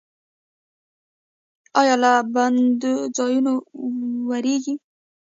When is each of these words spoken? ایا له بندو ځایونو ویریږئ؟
ایا 1.79 1.95
له 2.03 2.11
بندو 2.33 2.93
ځایونو 3.15 3.53
ویریږئ؟ 4.29 4.75